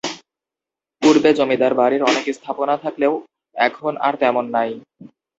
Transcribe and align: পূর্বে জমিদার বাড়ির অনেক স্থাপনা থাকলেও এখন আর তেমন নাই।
পূর্বে 1.01 1.29
জমিদার 1.33 1.73
বাড়ির 1.73 2.01
অনেক 2.03 2.25
স্থাপনা 2.37 2.75
থাকলেও 2.83 3.13
এখন 3.55 3.93
আর 4.05 4.13
তেমন 4.21 4.45
নাই। 4.55 4.71